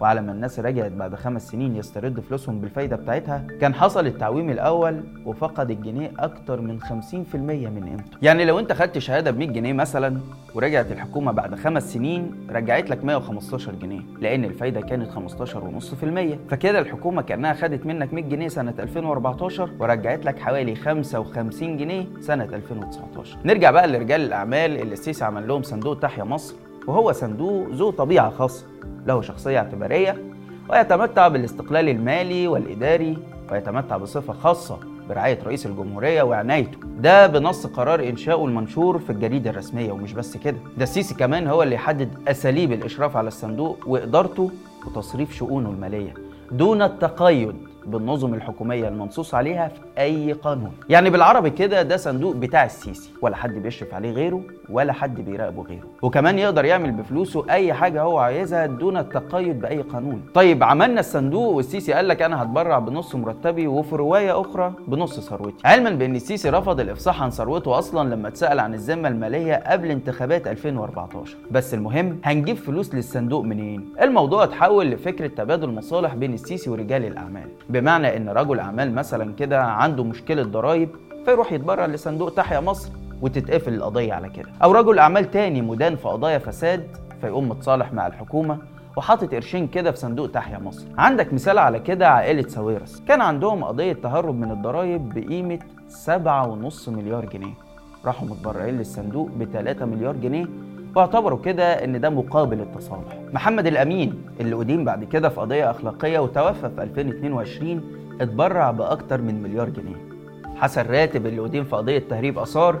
وعلى 0.00 0.22
ما 0.22 0.32
الناس 0.32 0.60
رجعت 0.60 0.92
بعد 0.92 1.14
خمس 1.14 1.48
سنين 1.48 1.76
يستردوا 1.76 2.22
فلوسهم 2.22 2.60
بالفايدة 2.60 2.96
بتاعتها. 2.96 3.46
كان 3.60 3.74
حصل 3.74 4.06
التعويم 4.06 4.50
الأول 4.50 5.00
وفقد 5.24 5.70
الجنيه 5.70 6.12
أكتر 6.18 6.60
من 6.60 6.80
50% 6.80 6.88
من 7.36 7.84
قيمته. 7.84 8.18
يعني 8.22 8.44
لو 8.44 8.58
أنت 8.58 8.72
خدت 8.72 8.98
شهادة 8.98 9.30
ب 9.30 9.38
100 9.38 9.48
جنيه 9.48 9.72
مثلا 9.72 10.20
ورجعت 10.54 10.92
الحكومة 10.92 11.32
بعد 11.32 11.54
خمس 11.54 11.92
سنين 11.92 12.46
رجعت 12.50 12.90
لك 12.90 13.04
115 13.04 13.72
جنيه 13.72 14.00
لأن 14.20 14.44
الفايدة 14.44 14.80
كانت 14.80 15.10
15.5% 15.12 16.50
فكده 16.50 16.78
الحكومة 16.78 17.22
كأنها 17.22 17.52
خدت 17.52 17.86
منك 17.86 18.14
100 18.14 18.24
جنيه 18.24 18.48
سنة 18.48 18.74
2014 18.78 19.70
ورجعت 19.78 20.24
لك 20.24 20.38
حوالي 20.38 20.74
55 20.74 21.76
جنيه 21.76 22.04
سنة 22.20 22.44
2019 22.44 23.38
نرجع 23.44 23.70
بقى 23.70 23.88
لرجال 23.88 24.20
الأعمال 24.20 24.76
اللي 24.80 24.92
السيسي 24.92 25.24
عمل 25.24 25.48
لهم 25.48 25.62
صندوق 25.62 25.98
تحيا 25.98 26.24
مصر 26.24 26.54
وهو 26.86 27.12
صندوق 27.12 27.68
ذو 27.68 27.90
طبيعة 27.90 28.30
خاصة 28.30 28.64
له 29.06 29.22
شخصية 29.22 29.58
اعتبارية 29.58 30.22
ويتمتع 30.70 31.28
بالاستقلال 31.28 31.88
المالي 31.88 32.48
والإداري 32.48 33.18
ويتمتع 33.52 33.96
بصفة 33.96 34.32
خاصة 34.32 34.78
برعاية 35.08 35.38
رئيس 35.44 35.66
الجمهورية 35.66 36.22
وعنايته. 36.22 36.78
ده 37.00 37.26
بنص 37.26 37.66
قرار 37.66 38.08
إنشاؤه 38.08 38.44
المنشور 38.46 38.98
في 38.98 39.10
الجريدة 39.10 39.50
الرسمية 39.50 39.92
ومش 39.92 40.12
بس 40.12 40.36
كده 40.36 40.56
ده 40.76 40.82
السيسي 40.82 41.14
كمان 41.14 41.46
هو 41.46 41.62
اللي 41.62 41.74
يحدد 41.74 42.08
أساليب 42.28 42.72
الإشراف 42.72 43.16
على 43.16 43.28
الصندوق 43.28 43.78
وإدارته 43.86 44.50
وتصريف 44.86 45.32
شؤونه 45.34 45.70
المالية. 45.70 46.14
دون 46.52 46.82
التقيد 46.82 47.54
بالنظم 47.86 48.34
الحكومية 48.34 48.88
المنصوص 48.88 49.34
عليها 49.34 49.68
في 49.68 49.80
أي 49.98 50.32
قانون. 50.32 50.72
يعني 50.88 51.10
بالعربي 51.10 51.50
كده 51.50 51.82
ده 51.82 51.96
صندوق 51.96 52.34
بتاع 52.36 52.64
السيسي. 52.64 53.10
ولا 53.22 53.36
حد 53.36 53.54
بيشرف 53.54 53.94
عليه 53.94 54.10
غيره 54.10 54.40
ولا 54.70 54.92
حد 54.92 55.20
بيراقبه 55.20 55.62
غيره. 55.62 55.86
وكمان 56.02 56.38
يقدر 56.38 56.64
يعمل 56.64 56.90
بفلوسه 56.92 57.44
أي 57.50 57.72
حاجة 57.72 58.02
هو 58.02 58.18
عايزها 58.18 58.66
دون 58.66 58.96
التقيد 58.96 59.60
بأي 59.60 59.80
قانون. 59.80 60.22
طيب 60.34 60.64
عملنا 60.64 61.00
الصندوق 61.00 61.52
والسيسي 61.52 61.92
قال 61.92 62.08
لك 62.08 62.22
أنا 62.22 62.42
هتبرع 62.42 62.78
بنص 62.78 63.14
مرتبي 63.14 63.66
وفي 63.66 63.96
رواية 63.96 64.40
أخرى 64.40 64.72
بنص 64.88 65.20
ثروتي. 65.20 65.56
علما 65.64 65.90
بأن 65.90 66.16
السيسي 66.16 66.50
رفض 66.50 66.80
الإفصاح 66.80 67.22
عن 67.22 67.30
ثروته 67.30 67.78
أصلا 67.78 68.14
لما 68.14 68.28
اتسأل 68.28 68.60
عن 68.60 68.74
الذمة 68.74 69.08
المالية 69.08 69.62
قبل 69.66 69.90
انتخابات 69.90 70.46
2014 70.46 71.36
بس 71.50 71.74
المهم 71.74 72.18
هنجيب 72.24 72.56
فلوس 72.56 72.94
للصندوق 72.94 73.44
منين؟ 73.44 73.88
الموضوع 74.02 74.44
اتحول 74.44 74.86
لفكرة 74.90 75.26
تبادل 75.26 75.68
مصالح 75.70 76.14
بين 76.14 76.34
السيسي 76.34 76.70
ورجال 76.70 77.04
الأعمال. 77.04 77.48
بمعنى 77.80 78.16
إن 78.16 78.28
رجل 78.28 78.60
أعمال 78.60 78.94
مثلا 78.94 79.34
كده 79.34 79.62
عنده 79.62 80.04
مشكلة 80.04 80.42
ضرائب 80.42 80.88
فيروح 81.24 81.52
يتبرع 81.52 81.86
لصندوق 81.86 82.34
تحيا 82.34 82.60
مصر 82.60 82.90
وتتقفل 83.22 83.74
القضية 83.74 84.12
على 84.12 84.28
كده. 84.28 84.48
أو 84.62 84.72
رجل 84.72 84.98
أعمال 84.98 85.30
تاني 85.30 85.62
مدان 85.62 85.96
في 85.96 86.08
قضايا 86.08 86.38
فساد 86.38 86.86
فيقوم 87.20 87.48
متصالح 87.48 87.92
مع 87.92 88.06
الحكومة 88.06 88.58
وحاطط 88.96 89.34
قرشين 89.34 89.66
كده 89.66 89.90
في 89.90 89.98
صندوق 89.98 90.30
تحيا 90.30 90.58
مصر. 90.58 90.86
عندك 90.98 91.32
مثال 91.32 91.58
على 91.58 91.78
كده 91.78 92.08
عائلة 92.08 92.48
ساويرس. 92.48 93.02
كان 93.08 93.20
عندهم 93.20 93.64
قضية 93.64 93.92
تهرب 93.92 94.34
من 94.34 94.50
الضرائب 94.50 95.14
بقيمة 95.14 95.58
7.5 95.88 96.88
مليار 96.88 97.24
جنيه. 97.24 97.54
راحوا 98.04 98.28
متبرعين 98.28 98.78
للصندوق 98.78 99.30
ب 99.36 99.44
3 99.44 99.86
مليار 99.86 100.16
جنيه 100.16 100.46
واعتبروا 100.96 101.38
كده 101.38 101.84
إن 101.84 102.00
ده 102.00 102.10
مقابل 102.10 102.60
التصالح. 102.60 103.18
محمد 103.32 103.66
الأمين 103.66 104.22
اللي 104.40 104.60
أدين 104.60 104.84
بعد 104.84 105.04
كده 105.04 105.28
في 105.28 105.40
قضية 105.40 105.70
أخلاقية 105.70 106.18
وتوفى 106.18 106.70
في 106.76 106.82
2022 106.82 107.80
اتبرع 108.20 108.70
بأكتر 108.70 109.22
من 109.22 109.42
مليار 109.42 109.68
جنيه. 109.68 109.96
حسن 110.56 110.82
راتب 110.82 111.26
اللي 111.26 111.44
أدين 111.46 111.64
في 111.64 111.76
قضية 111.76 111.98
تهريب 111.98 112.38
آثار 112.38 112.78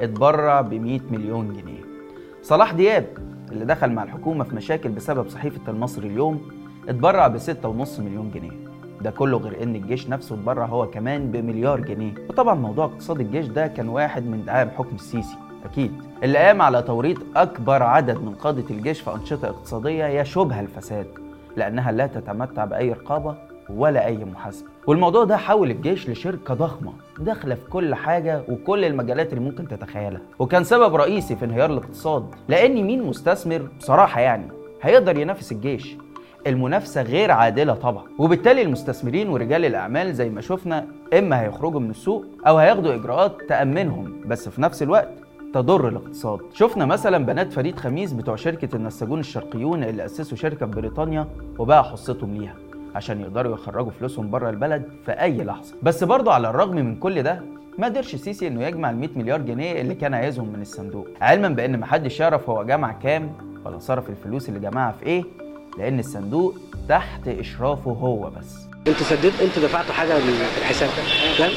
اتبرع 0.00 0.60
ب 0.60 0.74
100 0.74 1.00
مليون 1.10 1.48
جنيه. 1.48 1.80
صلاح 2.42 2.72
دياب 2.72 3.06
اللي 3.52 3.64
دخل 3.64 3.92
مع 3.92 4.02
الحكومة 4.02 4.44
في 4.44 4.56
مشاكل 4.56 4.88
بسبب 4.88 5.28
صحيفة 5.28 5.70
المصري 5.70 6.08
اليوم 6.08 6.40
اتبرع 6.88 7.28
ب 7.28 7.38
6.5 7.38 8.00
مليون 8.00 8.30
جنيه. 8.34 8.68
ده 9.00 9.10
كله 9.10 9.38
غير 9.38 9.62
إن 9.62 9.74
الجيش 9.76 10.08
نفسه 10.08 10.34
اتبرع 10.34 10.66
هو 10.66 10.86
كمان 10.90 11.30
بمليار 11.30 11.80
جنيه. 11.80 12.14
وطبعا 12.28 12.54
موضوع 12.54 12.84
اقتصاد 12.84 13.20
الجيش 13.20 13.46
ده 13.46 13.66
كان 13.66 13.88
واحد 13.88 14.26
من 14.26 14.44
دعائم 14.44 14.70
حكم 14.70 14.94
السيسي. 14.94 15.36
أكيد. 15.72 15.92
اللي 16.22 16.38
قام 16.38 16.62
على 16.62 16.82
توريط 16.82 17.16
أكبر 17.36 17.82
عدد 17.82 18.16
من 18.22 18.34
قادة 18.34 18.64
الجيش 18.70 19.00
في 19.00 19.10
أنشطة 19.14 19.48
اقتصادية 19.48 20.04
يشبه 20.04 20.60
الفساد 20.60 21.06
لأنها 21.56 21.92
لا 21.92 22.06
تتمتع 22.06 22.64
بأي 22.64 22.92
رقابة 22.92 23.34
ولا 23.70 24.06
أي 24.06 24.24
محاسبة. 24.24 24.68
والموضوع 24.86 25.24
ده 25.24 25.36
حول 25.36 25.70
الجيش 25.70 26.08
لشركة 26.10 26.54
ضخمة 26.54 26.92
داخلة 27.18 27.54
في 27.54 27.70
كل 27.70 27.94
حاجة 27.94 28.42
وكل 28.48 28.84
المجالات 28.84 29.32
اللي 29.32 29.44
ممكن 29.44 29.68
تتخيلها. 29.68 30.20
وكان 30.38 30.64
سبب 30.64 30.94
رئيسي 30.94 31.36
في 31.36 31.44
انهيار 31.44 31.70
الاقتصاد 31.70 32.26
لأن 32.48 32.82
مين 32.82 33.02
مستثمر؟ 33.02 33.68
بصراحة 33.78 34.20
يعني 34.20 34.48
هيقدر 34.82 35.18
ينافس 35.18 35.52
الجيش. 35.52 35.96
المنافسة 36.46 37.02
غير 37.02 37.30
عادلة 37.30 37.74
طبعا. 37.74 38.04
وبالتالي 38.18 38.62
المستثمرين 38.62 39.28
ورجال 39.28 39.64
الأعمال 39.64 40.14
زي 40.14 40.28
ما 40.30 40.40
شفنا 40.40 40.86
إما 41.18 41.42
هيخرجوا 41.42 41.80
من 41.80 41.90
السوق 41.90 42.24
أو 42.46 42.56
هياخدوا 42.58 42.94
إجراءات 42.94 43.36
تأمنهم 43.48 44.20
بس 44.26 44.48
في 44.48 44.62
نفس 44.62 44.82
الوقت 44.82 45.08
تضر 45.58 45.88
الاقتصاد. 45.88 46.40
شفنا 46.54 46.86
مثلا 46.86 47.26
بنات 47.26 47.52
فريد 47.52 47.78
خميس 47.78 48.12
بتوع 48.12 48.36
شركة 48.36 48.76
النساجون 48.76 49.20
الشرقيون 49.20 49.84
اللي 49.84 50.04
أسسوا 50.04 50.36
شركة 50.36 50.66
في 50.66 50.72
بريطانيا 50.72 51.26
وباعوا 51.58 51.82
حصتهم 51.82 52.34
ليها 52.36 52.54
عشان 52.94 53.20
يقدروا 53.20 53.54
يخرجوا 53.54 53.90
فلوسهم 53.90 54.30
بره 54.30 54.50
البلد 54.50 54.84
في 55.04 55.12
أي 55.12 55.44
لحظة. 55.44 55.74
بس 55.82 56.04
برضه 56.04 56.32
على 56.32 56.50
الرغم 56.50 56.76
من 56.76 56.96
كل 56.96 57.22
ده 57.22 57.42
ما 57.78 57.86
قدرش 57.86 58.14
السيسي 58.14 58.46
إنه 58.46 58.62
يجمع 58.64 58.90
ال 58.90 58.96
100 58.96 59.08
مليار 59.16 59.42
جنيه 59.42 59.80
اللي 59.80 59.94
كان 59.94 60.14
عايزهم 60.14 60.48
من 60.48 60.60
الصندوق. 60.60 61.08
علما 61.20 61.48
بأن 61.48 61.80
محدش 61.80 62.20
يعرف 62.20 62.50
هو 62.50 62.62
جمع 62.62 62.92
كام 62.92 63.32
ولا 63.64 63.78
صرف 63.78 64.10
الفلوس 64.10 64.48
اللي 64.48 64.60
جمعها 64.60 64.92
في 64.92 65.06
إيه 65.06 65.24
لأن 65.78 65.98
الصندوق 65.98 66.54
تحت 66.88 67.28
إشرافه 67.28 67.90
هو 67.90 68.30
بس. 68.38 68.67
أنتوا 68.88 69.06
سددت 69.10 69.40
أنتوا 69.42 69.62
دفعتوا 69.62 69.92
حاجة 69.94 70.18
من 70.18 70.40
الحساب 70.58 70.90
لا 71.38 71.48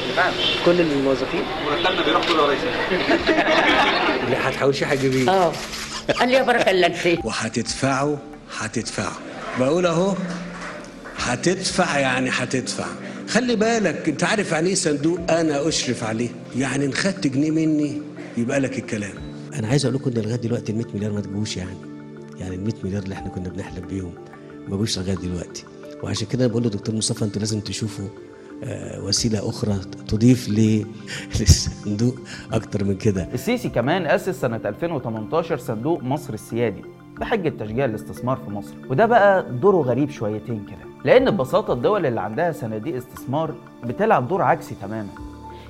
كل 0.66 0.80
الموظفين. 0.80 1.42
مرتبنا 1.66 2.02
بيروح 2.04 2.28
كله 2.28 2.42
يا 2.42 2.48
ريس 2.48 2.60
اللي 4.24 4.36
هتحوشي 4.36 4.84
هتجيبيه 4.84 5.30
آه. 5.30 5.52
قال 6.18 6.28
لي 6.28 6.34
يا 6.34 6.42
بركه 6.42 6.70
الا 6.70 6.86
انت 6.86 7.24
وهتدفعوا 7.24 8.16
هتدفعوا 8.58 9.12
بقول 9.60 9.86
اهو 9.86 10.14
هتدفع 11.16 11.98
يعني 11.98 12.30
هتدفع. 12.32 12.86
خلي 13.28 13.56
بالك 13.56 14.08
انت 14.08 14.24
عارف 14.24 14.52
يعني 14.52 14.68
إيه 14.68 14.74
صندوق؟ 14.74 15.18
أنا 15.30 15.68
اشرف 15.68 16.04
عليه. 16.04 16.28
يعني 16.56 16.84
ان 16.84 16.94
خدت 16.94 17.26
جنيه 17.26 17.50
مني 17.50 18.02
يبقى 18.36 18.60
لك 18.60 18.78
الكلام. 18.78 19.12
أنا 19.54 19.68
عايز 19.68 19.84
أقول 19.86 19.96
لكم 19.96 20.10
ان 20.16 20.22
لغاية 20.22 20.36
دلوقتي 20.36 20.72
ال 20.72 20.76
100 20.78 20.86
مليار 20.94 21.12
ما 21.12 21.20
تجوش 21.20 21.56
يعني. 21.56 21.76
يعني 22.38 22.54
ال 22.54 22.64
100 22.64 22.74
مليار 22.84 23.02
اللي 23.02 23.14
إحنا 23.14 23.28
كنا 23.28 23.48
بنحلم 23.48 23.86
بيهم 23.86 24.14
ما 24.68 24.76
جوش 24.76 24.98
لغاية 24.98 25.16
دلوقتي. 25.16 25.64
وعشان 26.02 26.26
كده 26.28 26.46
بقول 26.46 26.62
لدكتور 26.62 26.94
مصطفى 26.94 27.24
أنتوا 27.24 27.38
لازم 27.40 27.60
تشوفوا 27.60 28.04
آه، 28.64 29.00
وسيلة 29.04 29.48
أخرى 29.48 29.74
تضيف 30.08 30.48
للصندوق 31.40 32.14
أكتر 32.52 32.84
من 32.84 32.96
كده. 32.96 33.28
السيسي 33.34 33.68
كمان 33.68 34.06
أسس 34.06 34.40
سنة 34.40 34.60
2018 34.64 35.56
صندوق 35.58 36.02
مصر 36.02 36.34
السيادي 36.34 36.82
بحجة 37.20 37.48
تشجيع 37.48 37.84
الاستثمار 37.84 38.36
في 38.36 38.50
مصر. 38.50 38.74
وده 38.90 39.06
بقى 39.06 39.52
دوره 39.52 39.76
غريب 39.76 40.10
شويتين 40.10 40.64
كده 40.66 40.90
لأن 41.04 41.30
ببساطة 41.30 41.72
الدول 41.72 42.06
اللي 42.06 42.20
عندها 42.20 42.52
صناديق 42.52 42.96
استثمار 42.96 43.54
بتلعب 43.84 44.28
دور 44.28 44.42
عكسي 44.42 44.74
تماما. 44.82 45.08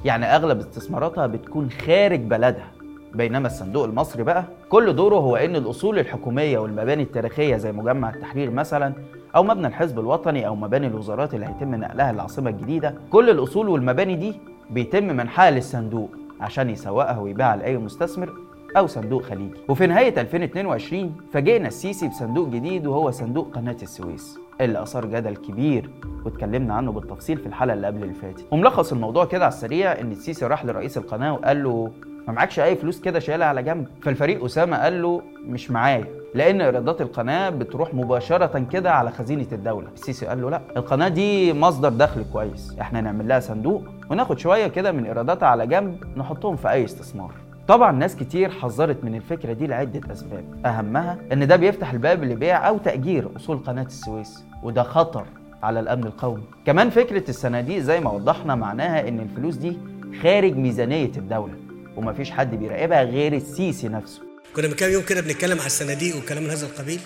يعني 0.05 0.27
أغلب 0.27 0.59
استثماراتها 0.61 1.27
بتكون 1.27 1.71
خارج 1.71 2.21
بلدها 2.21 2.73
بينما 3.15 3.47
الصندوق 3.47 3.85
المصري 3.85 4.23
بقى 4.23 4.45
كل 4.69 4.97
دوره 4.97 5.17
هو 5.17 5.37
إن 5.37 5.57
الأصول 5.57 5.99
الحكومية 5.99 6.59
والمباني 6.59 7.03
التاريخية 7.03 7.57
زي 7.57 7.73
مجمع 7.73 8.11
التحرير 8.11 8.51
مثلا 8.51 8.95
أو 9.37 9.43
مبنى 9.43 9.67
الحزب 9.67 9.99
الوطني 9.99 10.47
أو 10.47 10.57
مباني 10.57 10.87
الوزارات 10.87 11.35
اللي 11.35 11.47
هيتم 11.47 11.75
نقلها 11.75 12.13
للعاصمة 12.13 12.51
الجديدة. 12.51 12.95
كل 13.11 13.31
الأصول 13.31 13.69
والمباني 13.69 14.15
دي 14.17 14.35
بيتم 14.71 15.05
منحها 15.05 15.51
للصندوق 15.51 16.11
عشان 16.41 16.71
يسوقها 16.71 17.19
ويبيعها 17.19 17.57
لأي 17.57 17.77
مستثمر 17.77 18.33
أو 18.77 18.87
صندوق 18.87 19.23
خليجي. 19.23 19.55
وفي 19.69 19.87
نهاية 19.87 20.21
2022 20.21 21.15
فاجئنا 21.33 21.69
السيسي 21.69 22.09
بصندوق 22.09 22.49
جديد 22.49 22.87
وهو 22.87 23.11
صندوق 23.11 23.51
قناة 23.55 23.77
السويس. 23.83 24.39
اللي 24.61 24.83
أثار 24.83 25.07
جدل 25.07 25.37
كبير 25.37 25.91
واتكلمنا 26.25 26.75
عنه 26.75 26.93
بالتفصيل 26.93 27.39
في 27.39 27.47
الحلقة 27.47 27.75
اللي 27.75 27.87
قبل 27.87 28.03
اللي 28.03 28.15
فاتت. 28.15 28.45
وملخص 28.51 28.93
الموضوع 28.93 29.25
كده 29.25 29.45
على 29.45 29.53
السريع 29.53 30.01
إن 30.01 30.13
السيسي 30.13 30.47
راح 30.47 30.65
لرئيس 30.65 30.99
القناة 30.99 31.33
وقال 31.33 31.63
له 31.65 31.91
ما 32.27 32.33
معكش 32.33 32.61
أي 32.61 32.77
فلوس 32.77 33.01
كده 33.01 33.19
شايلها 33.19 33.47
على 33.47 33.63
جنب. 33.63 33.87
فالفريق 34.03 34.45
أسامة 34.45 34.77
قال 34.77 35.03
له 35.03 35.23
مش 35.47 35.71
معايا 35.71 36.05
لأن 36.35 36.61
إيرادات 36.61 37.01
القناة 37.01 37.51
بتروح 37.51 37.95
مباشرة 37.95 38.67
كده 38.73 38.93
على 38.93 39.11
خزينة 39.11 39.47
الدولة. 39.53 39.89
السيسي 39.95 40.27
قال 40.27 40.43
له 40.43 40.51
لأ 40.51 40.61
القناة 40.77 41.09
دي 41.09 41.53
مصدر 41.53 41.89
دخل 41.89 42.25
كويس 42.33 42.77
إحنا 42.81 43.01
نعمل 43.01 43.29
لها 43.29 43.41
صندوق 43.41 43.83
وناخد 44.11 44.39
شوية 44.39 44.67
كده 44.67 44.93
من 44.93 45.07
إيراداتها 45.07 45.47
على 45.49 45.67
جنب 45.67 46.05
نحطهم 46.17 46.57
في 46.57 46.71
أي 46.71 46.85
استثمار. 46.85 47.31
طبعا 47.69 47.93
ناس 47.93 48.17
كتير 48.17 48.51
حذرت 48.51 49.05
من 49.05 49.15
الفكرة 49.15 49.53
دي 49.53 49.67
لعدة 49.67 50.13
أسباب. 50.13 50.45
أهمها 50.67 51.19
إن 51.33 51.47
ده 51.47 51.57
بيفتح 51.57 51.93
الباب 51.93 52.25
لبيع 52.25 52.69
أو 52.69 52.79
تأجير 52.79 53.29
أصول 53.37 53.59
قناة 53.59 53.83
السويس 53.83 54.45
وده 54.63 54.83
خطر 54.83 55.25
على 55.63 55.81
الأمن 55.81 56.05
القومي. 56.05 56.43
كمان 56.67 56.91
فكرة 56.91 57.31
الصناديق 57.31 57.79
زي 57.79 58.01
ما 58.01 58.11
وضحنا 58.11 58.55
معناها 58.55 59.09
إن 59.09 59.21
الفلوس 59.21 59.57
دي 59.57 59.79
خارج 60.23 60.57
ميزانية 60.57 61.11
الدولة. 61.17 61.53
ومفيش 61.97 62.31
حد 62.31 62.55
بيراقبها 62.55 63.03
غير 63.05 63.37
السيسي 63.37 63.89
نفسه. 63.89 64.21
كنا 64.57 64.69
من 64.69 64.75
كام 64.75 64.93
يوم 64.93 65.03
كده 65.03 65.21
بنتكلم 65.21 65.59
على 65.59 65.67
الصناديق 65.67 66.17
وكلام 66.17 66.43
من 66.43 66.51
هذا 66.51 66.67
القبيل 66.67 67.01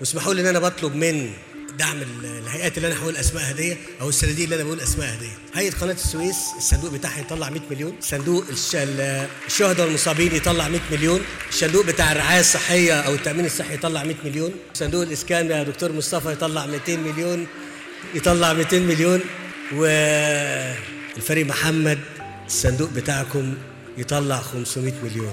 واسمحوا 0.00 0.34
لي 0.34 0.40
إن 0.40 0.46
أنا 0.46 0.58
بطلب 0.58 0.94
من 0.94 1.30
دعم 1.78 1.96
ال- 1.96 2.26
الهيئات 2.26 2.76
اللي 2.76 2.88
أنا 2.88 2.98
هقول 3.02 3.16
اسماء 3.16 3.50
هديه 3.50 3.76
أو 4.00 4.08
الصناديق 4.08 4.44
اللي 4.44 4.54
أنا 4.56 4.64
بقول 4.64 4.80
اسماء 4.80 5.08
هديه 5.14 5.32
هيئة 5.54 5.70
قناة 5.72 5.92
السويس 5.92 6.36
الصندوق 6.56 6.92
بتاعها 6.92 7.20
يطلع 7.20 7.50
100 7.50 7.60
مليون. 7.70 7.94
صندوق 8.00 8.44
الش- 8.50 8.76
ال- 8.76 9.26
الشهداء 9.46 9.86
والمصابين 9.86 10.34
يطلع 10.36 10.68
100 10.68 10.80
مليون. 10.92 11.20
الصندوق 11.48 11.84
بتاع 11.86 12.12
الرعاية 12.12 12.40
الصحية 12.40 13.00
أو 13.00 13.14
التأمين 13.14 13.46
الصحي 13.46 13.74
يطلع 13.74 14.04
100 14.04 14.14
مليون. 14.24 14.50
صندوق 14.74 15.02
الإسكان 15.02 15.50
يا 15.50 15.62
دكتور 15.62 15.92
مصطفى 15.92 16.32
يطلع 16.32 16.66
200 16.66 16.96
مليون 16.96 17.46
يطلع 18.14 18.52
200 18.52 18.78
مليون. 18.80 19.20
والفريق 19.72 21.46
محمد 21.46 21.98
الصندوق 22.46 22.90
بتاعكم 22.90 23.54
يطلع 23.98 24.36
500 24.36 24.92
مليون. 25.04 25.32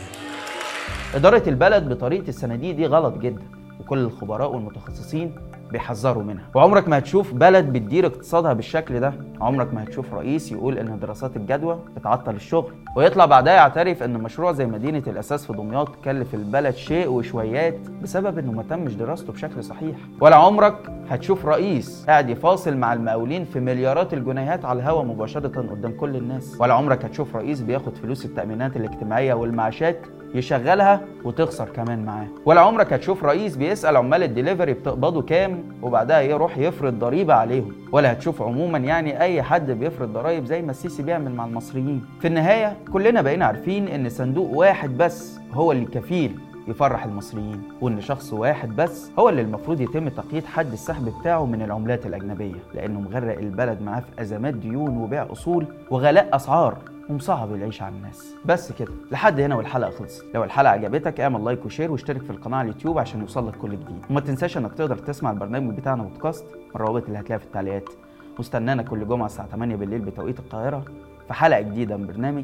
إدارة 1.15 1.43
البلد 1.49 1.89
بطريقة 1.89 2.29
الصناديق 2.29 2.75
دي 2.75 2.85
غلط 2.85 3.17
جدا 3.17 3.43
وكل 3.79 3.97
الخبراء 3.99 4.51
والمتخصصين 4.51 5.35
بيحذروا 5.71 6.23
منها. 6.23 6.43
وعمرك 6.55 6.89
ما 6.89 6.97
هتشوف 6.97 7.33
بلد 7.33 7.65
بتدير 7.65 8.05
اقتصادها 8.05 8.53
بالشكل 8.53 8.99
ده. 8.99 9.13
عمرك 9.41 9.73
ما 9.73 9.83
هتشوف 9.83 10.13
رئيس 10.13 10.51
يقول 10.51 10.77
إن 10.77 10.99
دراسات 10.99 11.37
الجدوى 11.37 11.79
بتعطل 11.95 12.35
الشغل. 12.35 12.73
ويطلع 12.95 13.25
بعدها 13.25 13.53
يعترف 13.53 14.03
إن 14.03 14.13
مشروع 14.13 14.51
زي 14.51 14.65
مدينة 14.65 15.03
الأساس 15.07 15.45
في 15.45 15.53
دمياط 15.53 15.95
كلف 16.05 16.35
البلد 16.35 16.75
شيء 16.75 17.09
وشويات 17.09 17.77
بسبب 18.03 18.37
إنه 18.37 18.51
ما 18.51 18.63
تمش 18.63 18.93
دراسته 18.93 19.33
بشكل 19.33 19.63
صحيح. 19.63 19.95
ولا 20.21 20.35
عمرك 20.35 20.75
هتشوف 21.09 21.45
رئيس 21.45 22.05
قاعد 22.07 22.29
يفاصل 22.29 22.77
مع 22.77 22.93
المقاولين 22.93 23.45
في 23.45 23.59
مليارات 23.59 24.13
الجنيهات 24.13 24.65
على 24.65 24.79
الهوا 24.79 25.03
مباشرة 25.03 25.61
قدام 25.61 25.91
كل 25.91 26.15
الناس. 26.15 26.57
ولا 26.59 26.73
عمرك 26.73 27.05
هتشوف 27.05 27.35
رئيس 27.35 27.61
بياخد 27.61 27.95
فلوس 27.95 28.25
التأمينات 28.25 28.77
الاجتماعية 28.77 29.33
والمعاشات 29.33 30.05
يشغلها 30.35 31.01
وتخسر 31.23 31.69
كمان 31.69 32.05
معاه. 32.05 32.27
ولا 32.45 32.61
عمرك 32.61 32.93
هتشوف 32.93 33.23
رئيس 33.23 33.55
بيسأل 33.55 33.97
عمال 33.97 34.23
الدليفري 34.23 34.73
بتقبضوا 34.73 35.21
كام 35.21 35.63
وبعدها 35.81 36.21
يروح 36.21 36.57
يفرض 36.57 36.99
ضريبة 36.99 37.33
عليهم. 37.33 37.75
ولا 37.91 38.11
هتشوف 38.11 38.41
عموما 38.41 38.77
يعني 38.77 39.21
أي 39.21 39.41
حد 39.41 39.71
بيفرض 39.71 40.13
ضرايب 40.13 40.45
زي 40.45 40.61
ما 40.61 40.71
السيسي 40.71 41.03
بيعمل 41.03 41.31
مع 41.31 41.45
المصريين. 41.45 42.05
في 42.19 42.27
النهاية 42.27 42.77
كلنا 42.93 43.21
بقينا 43.21 43.45
عارفين 43.45 43.87
إن 43.87 44.09
صندوق 44.09 44.49
واحد 44.57 44.97
بس 44.97 45.39
هو 45.53 45.71
اللي 45.71 45.85
كفيل. 45.85 46.39
يفرح 46.67 47.05
المصريين 47.05 47.63
وإن 47.81 48.01
شخص 48.01 48.33
واحد 48.33 48.75
بس 48.75 49.11
هو 49.19 49.29
اللي 49.29 49.41
المفروض 49.41 49.81
يتم 49.81 50.09
تقييد 50.09 50.45
حد 50.45 50.71
السحب 50.71 51.13
بتاعه 51.19 51.45
من 51.45 51.61
العملات 51.61 52.05
الأجنبية 52.05 52.55
لأنه 52.73 52.99
مغرق 53.01 53.37
البلد 53.37 53.81
معاه 53.81 53.99
في 53.99 54.21
أزمات 54.21 54.53
ديون 54.53 54.97
وبيع 54.97 55.31
أصول 55.31 55.65
وغلاء 55.91 56.35
أسعار 56.35 56.77
ومصعب 57.09 57.53
العيش 57.53 57.81
على 57.81 57.95
الناس. 57.95 58.35
بس 58.45 58.71
كده 58.71 58.91
لحد 59.11 59.39
هنا 59.39 59.55
والحلقة 59.55 59.91
خلصت. 59.91 60.25
لو 60.35 60.43
الحلقة 60.43 60.71
عجبتك 60.71 61.19
اعمل 61.19 61.45
like 61.45 61.65
و 61.65 61.70
share 61.70 61.91
واشترك 61.91 62.21
في 62.21 62.29
القناة 62.29 62.57
على 62.57 62.69
اليوتيوب 62.69 62.97
عشان 62.99 63.21
يوصلك 63.21 63.55
كل 63.55 63.71
جديد. 63.71 64.05
وما 64.09 64.19
تنساش 64.19 64.57
إنك 64.57 64.73
تقدر 64.73 64.97
تسمع 64.97 65.31
البرنامج 65.31 65.77
بتاعنا 65.77 66.03
بودكاست 66.03 66.45
الروابط 66.75 67.05
اللي 67.05 67.19
هتلاقيها 67.19 67.37
في 67.37 67.45
التعليقات. 67.45 67.89
واستنانا 68.37 68.83
كل 68.83 69.07
جمعة 69.07 69.25
الساعة 69.25 69.47
8 69.47 69.75
بالليل 69.75 69.99
بتوقيت 70.01 70.39
القاهرة 70.39 70.85
في 71.27 71.33
حلقة 71.33 71.61
جديدة 71.61 71.97
من 71.97 72.07
برنامج 72.07 72.43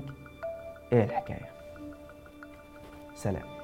إيه 0.94 1.04
الحكاية؟ 1.04 1.46
سلام. 3.16 3.57